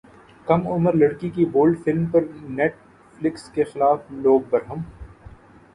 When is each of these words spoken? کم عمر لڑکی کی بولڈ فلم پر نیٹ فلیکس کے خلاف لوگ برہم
کم 0.47 0.65
عمر 0.67 0.93
لڑکی 0.93 1.29
کی 1.29 1.45
بولڈ 1.51 1.77
فلم 1.83 2.05
پر 2.05 2.23
نیٹ 2.49 2.75
فلیکس 3.19 3.43
کے 3.49 3.63
خلاف 3.63 4.11
لوگ 4.23 4.49
برہم 4.49 4.81